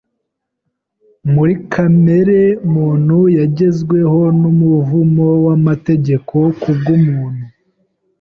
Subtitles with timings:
[1.33, 2.41] —muri kamere
[2.73, 7.45] muntu yagezweho n’umuvumo w’amategeko ku bw’umuntu